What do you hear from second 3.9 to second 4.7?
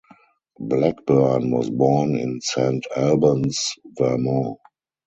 Vermont.